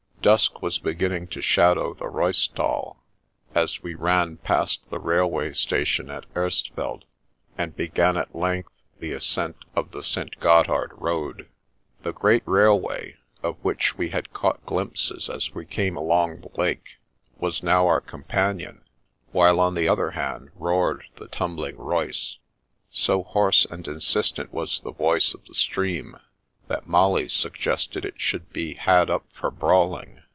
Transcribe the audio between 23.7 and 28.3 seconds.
insistent was the voice of the stream that Molly suggested it